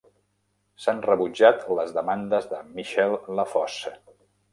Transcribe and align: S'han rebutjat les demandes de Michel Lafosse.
S'han 0.85 1.01
rebutjat 1.07 1.61
les 1.79 1.91
demandes 1.97 2.47
de 2.53 2.61
Michel 2.79 3.13
Lafosse. 3.41 3.93